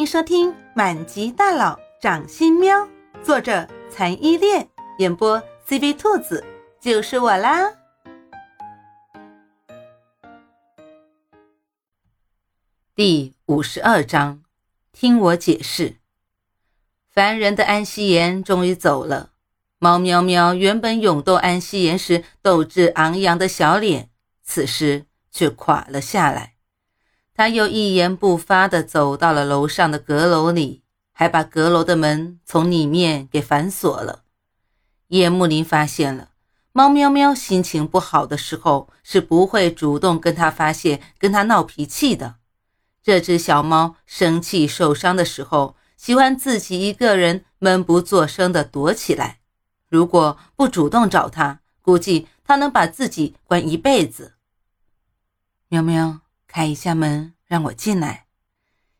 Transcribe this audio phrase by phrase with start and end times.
[0.00, 2.74] 迎收听《满级大佬掌心喵》，
[3.22, 4.66] 作者残依恋，
[4.96, 5.38] 演播
[5.68, 6.42] CV 兔子，
[6.80, 7.70] 就是我啦。
[12.94, 14.42] 第五十二章，
[14.90, 15.96] 听我解释。
[17.10, 19.32] 烦人的安夕颜终于走了。
[19.78, 24.08] 猫喵喵原本勇斗安夕颜时斗志昂扬的小脸，
[24.42, 26.54] 此时却垮了下来。
[27.40, 34.24] 他又一言不发地走到了楼上的阁楼里，还把阁楼的门从里面给反锁了。
[35.08, 36.32] 叶慕林发现了，
[36.72, 42.34] 猫喵喵心情不好的时候是不会主动跟他发泄、跟他闹脾气的。
[43.02, 49.38] 这只小猫生气受伤的时候，喜欢自己一个人闷不作声地躲起来。
[49.88, 54.34] 如果不主动找他，估计他能把自己关一辈子。
[55.68, 56.20] 喵喵。
[56.52, 58.26] 开一下门，让我进来。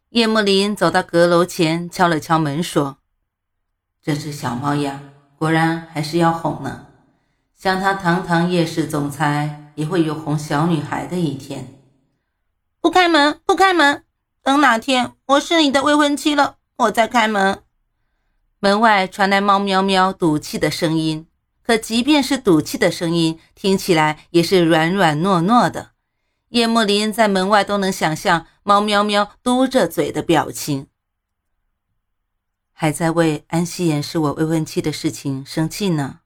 [0.09, 2.99] 叶慕林走到阁楼前，敲了敲门，说
[4.03, 5.01] ：“这只小猫呀，
[5.39, 6.89] 果然还是要哄呢。
[7.57, 11.81] 像他堂堂叶氏总裁，也会有哄小女孩的一天。”
[12.83, 14.03] 不开门，不开门！
[14.43, 17.63] 等哪天我是你的未婚妻了，我再开门。
[18.59, 21.29] 门外传来猫喵喵赌气的声音，
[21.63, 25.93] 可即便是赌气的声音，听起来也是软软糯糯的。
[26.51, 30.89] 叶慕林在门外都能想象猫喵喵嘟着嘴的表情，
[32.73, 36.19] 还在为安夕颜是我未婚妻的事情生气呢。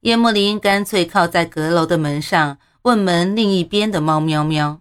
[0.00, 4.80] 叶慕林干脆靠在阁楼的门上，问门另一边的猫喵喵。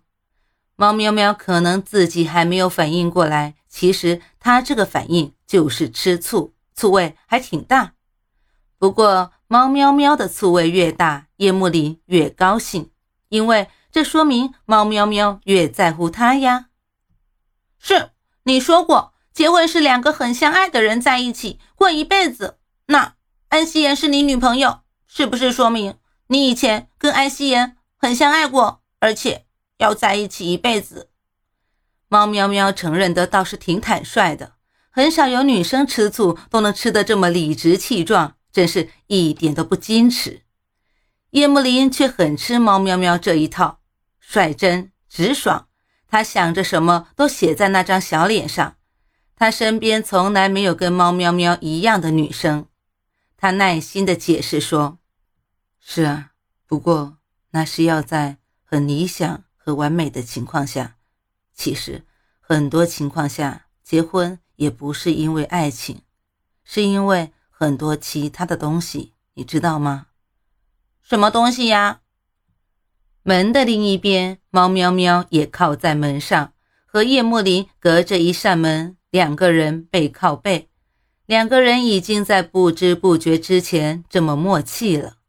[0.78, 7.95] 猫喵喵可能自己还没有反应过来，其实它这个反应就是吃醋，醋味还挺大。
[8.78, 12.89] 不过猫喵喵的醋味越大，叶慕林越高兴，
[13.28, 13.67] 因为。
[13.94, 16.66] 这说明猫喵喵越在乎他呀。
[17.77, 18.09] 是
[18.45, 22.58] 你说过，结婚是两个很相爱的人在一起过一辈子。
[22.88, 23.13] 那
[23.50, 25.94] 安夕颜是你女朋友，是不是说明
[26.25, 29.45] 你以前跟安夕颜很相爱过，而且
[29.78, 31.12] 要在一起一辈子？
[32.07, 34.53] 猫喵喵承认的倒是挺坦率的，
[34.90, 40.41] 很少有女生吃醋都能吃得这么理直气壮，真是一点都不矜持。
[41.29, 43.81] 叶慕林却很吃猫喵喵这一套。
[44.25, 45.67] 率真直爽，
[46.07, 48.78] 他想着什么都写在那张小脸上。
[49.35, 52.67] 他身边从来没有跟猫喵喵一样的女生。
[53.35, 55.00] 他耐心的解释说
[55.81, 56.31] ：“是啊，
[56.66, 57.17] 不过
[57.51, 60.95] 那是要在很理想和完美的情况下。
[61.53, 62.05] 其实
[62.40, 66.03] 很多情况下，结婚也不是因为爱情，
[66.63, 70.07] 是因为很多其他的东西，你知道吗？
[71.01, 72.00] 什么东西呀？”
[73.25, 76.53] 门的另一边，猫喵喵也靠在门上，
[76.85, 80.69] 和叶慕林隔着一扇门，两个人背靠背。
[81.25, 85.19] 两个人已经在不知不觉之前这么默契了。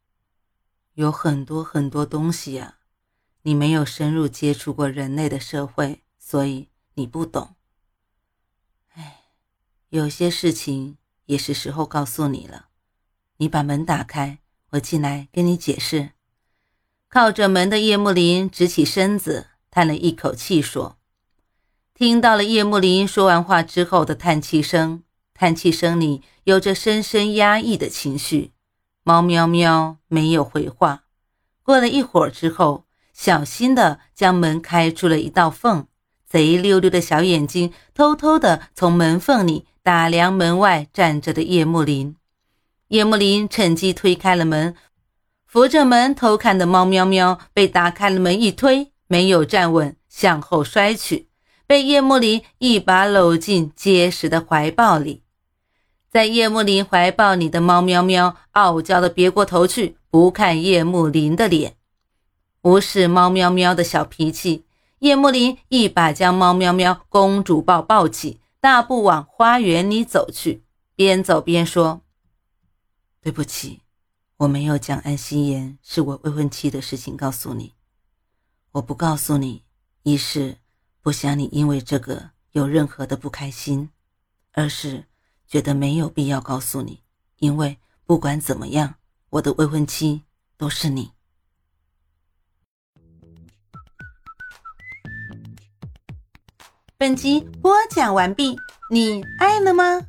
[0.95, 2.79] 有很多很多东西呀，
[3.43, 7.55] 你没有深入接触过人类的社会，所以你不懂。
[8.95, 9.21] 哎，
[9.91, 12.67] 有些事情也是时候告诉你了。
[13.37, 14.41] 你把门打开，
[14.71, 16.11] 我进来跟你解释。
[17.15, 20.97] 靠着门的叶幕林直起身子，叹了一口气，说
[21.95, 28.51] ：“听到了叶幕林说完话之后的叹气声，叹气声里有着深深压抑的情绪。”
[29.05, 31.05] 猫喵喵没有回话。
[31.63, 35.87] 过了一会儿之后，小心的将门开出了一道缝，
[36.29, 42.17] 贼溜溜的小眼睛偷偷的从门缝里打量门外站着的叶幕林。
[42.89, 44.75] 叶幕林趁机推开了门。
[45.55, 51.29] 扶着门偷看的猫喵喵被打开了门一推，没有站稳，向后摔去，
[51.65, 55.23] 被叶幕林一把搂进结实的怀抱里。
[56.11, 61.77] 在叶幕林怀抱里的猫喵喵傲娇的别过头去，不看叶幕林的脸，
[62.63, 64.65] 无视猫喵喵的小脾气。
[64.99, 70.65] 叶幕林一把将猫喵喵公主抱抱起，大步往花园里走去，
[70.97, 72.01] 边走边说
[73.23, 73.83] ：“对不起。”
[74.39, 77.75] 我没有将安心妍是我未婚妻的事情告诉你，
[78.73, 79.65] 我不告诉你，
[80.03, 80.59] 一是
[81.01, 83.91] 不想你因为这个有任何的不开心，
[84.53, 85.05] 二是
[85.47, 87.05] 觉得没有必要告诉你，
[87.37, 88.97] 因为不管怎么样，
[89.31, 90.25] 我的未婚妻
[90.57, 91.13] 都是你。
[96.99, 98.57] 本集播讲完毕，
[98.91, 100.09] 你爱了吗？